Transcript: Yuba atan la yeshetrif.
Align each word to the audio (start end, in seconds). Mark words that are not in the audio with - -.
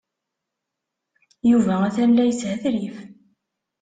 Yuba 1.49 1.73
atan 1.87 2.09
la 2.15 2.23
yeshetrif. 2.25 2.95